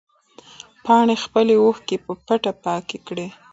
[0.83, 3.27] پاڼې خپلې اوښکې په پټه پاکې کړې.